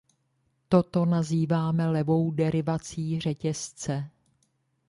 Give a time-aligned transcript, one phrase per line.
[0.69, 4.09] Toto nazýváme „levou derivací“ řetězce.